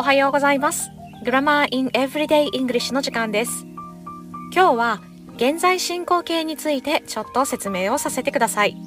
[0.00, 0.90] おはようございます。
[1.26, 3.66] Grammar in Everyday English の時間です。
[4.50, 5.02] 今日は
[5.36, 8.78] 現在進行形についてちょっと説明をさせてください。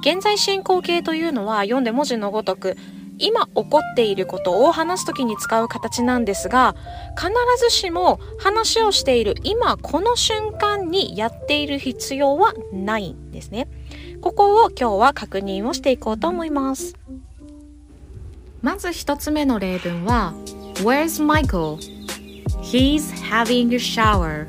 [0.00, 2.78] 現在進行形というのは読んで文字のごとく
[3.18, 6.74] 今起こっていることを話す時に使う形なんですが
[7.14, 13.68] 必ずしも話をしている今この瞬間にやっている必要はないんですね。
[14.22, 16.94] ここを今日は確認をしていこうと思います。
[18.60, 20.34] まず一つ目の例文は
[20.76, 21.78] Where's Michael?
[22.60, 24.46] He's having a shower.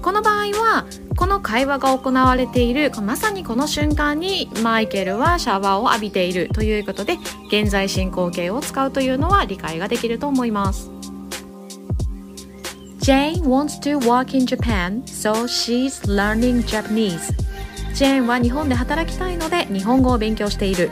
[0.00, 0.86] この場合は
[1.16, 10.90] この会話が行われているまさにこの瞬間にマイケルはシャワーを浴びているということで現在進行形を使うというのは理解ができると思います。
[13.00, 17.20] Jane wants to work in Japan so she's learning Japanese.
[17.94, 20.90] ジェーンは日本で働きたいので日本語を勉強している。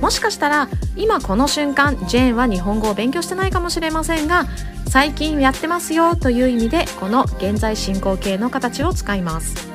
[0.00, 4.46] もしかしたら今この瞬間ジェーンは日本語を勉強してないかもしれませんが
[4.88, 9.68] 最近やってますよという意味でこの現在進行形の形を使います。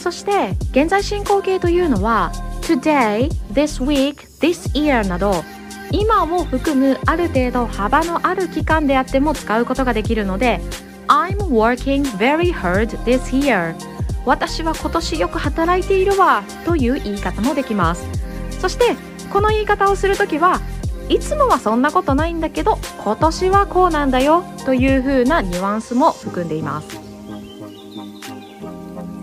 [0.00, 5.44] そして現在進行形というのは today, this week, this year など
[5.90, 10.60] 今を含むある程度幅のある期間であっても使うことができるので
[11.08, 13.74] I'm working very hard this year.
[14.24, 18.19] 私は今年よく働いているわという言い方もできます。
[18.60, 18.96] そして
[19.32, 20.60] この言い方をするときは
[21.08, 27.00] いつもはそんなことないんだけど今年はこうなんだよという風なニュアンスも含んでいます。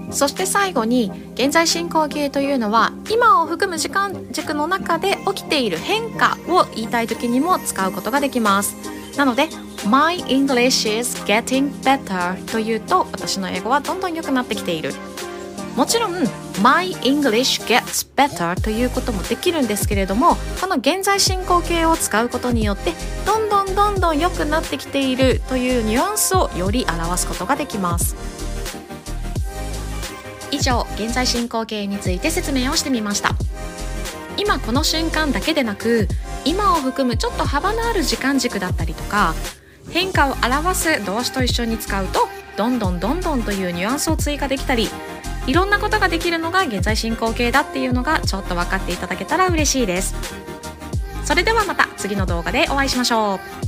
[0.09, 8.75] そして最後に現在進行形というのは今を含む時間軸の中で起きている変化を言いたい時にも使うことができます。
[9.17, 9.47] なので
[9.87, 14.91] My English is getting better というと私の英語はどんどん良くなってきている。
[15.77, 16.13] もちろん
[16.63, 22.93] My English gets better ということもできるんですけれどもこの現在進行形を使うことによって
[23.27, 28.15] どんどんどんどん良くなってきているというニュアンスをより表すことができます。
[30.49, 33.35] 以上現在進行形について説明をしてみました。
[34.37, 36.07] 今この瞬間だけでなく
[36.43, 39.35] 今を含むちょっと幅のある時間軸だったりとか
[39.91, 44.89] 変化を表す動詞と一緒に使うとどんどんどんどんというニュアンスを追加できたり
[45.47, 50.13] いろんなことができるのが現在進行形だっていうのがちょっと分かっていただけたら嬉しいです。
[51.23, 53.66] それではまた次の動画でお会いしましょう。